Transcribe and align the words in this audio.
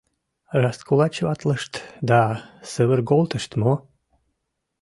—Раскулачиватлышт 0.61 1.73
да 2.09 2.21
сывырголтышт 2.71 3.51
мо? 3.61 3.73